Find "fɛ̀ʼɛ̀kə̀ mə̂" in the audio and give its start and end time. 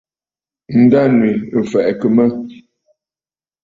1.71-2.25